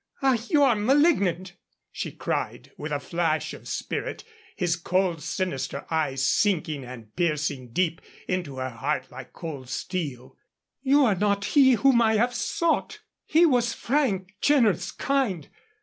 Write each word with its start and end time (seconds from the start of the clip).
"Ah, 0.23 0.35
you 0.49 0.63
are 0.63 0.75
malignant," 0.75 1.53
she 1.91 2.11
cried, 2.11 2.71
with 2.75 2.91
a 2.91 2.99
flash 2.99 3.53
of 3.53 3.67
spirit, 3.67 4.23
his 4.55 4.75
cold, 4.75 5.21
sinister 5.21 5.85
eye 5.91 6.15
sinking 6.15 6.83
and 6.83 7.15
piercing 7.15 7.69
deep 7.69 8.01
into 8.27 8.57
her 8.57 8.71
heart 8.71 9.11
like 9.11 9.31
cold 9.31 9.69
steel. 9.69 10.35
"You 10.81 11.05
are 11.05 11.13
not 11.13 11.45
he 11.45 11.73
whom 11.73 12.01
I 12.01 12.15
have 12.15 12.33
sought. 12.33 13.01
He 13.25 13.45
was 13.45 13.73
frank, 13.75 14.33
generous, 14.41 14.89
kind. 14.91 15.47